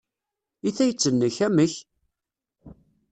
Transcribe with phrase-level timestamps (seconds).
[0.67, 1.73] I tayet-nnek, amek?